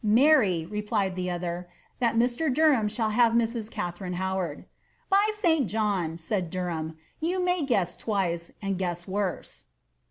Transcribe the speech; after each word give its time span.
■* 0.01 0.03
Marry,'' 0.09 0.65
replied 0.67 1.15
the 1.15 1.29
other, 1.29 1.69
^ 1.71 1.73
that 1.99 2.15
Mr. 2.15 2.51
Derham 2.51 2.87
shall 2.87 3.11
have 3.11 3.33
Mrs. 3.33 3.71
Ka 3.71 3.91
tharine 3.91 4.15
Howard.'' 4.15 4.65
<^By 5.11 5.27
St. 5.33 5.67
John."' 5.69 6.17
said 6.17 6.49
Derham, 6.49 6.97
"you 7.19 7.39
may 7.45 7.63
gaess 7.63 7.95
twice, 7.99 8.51
and 8.63 8.79
guess 8.79 9.07
worse." 9.07 9.67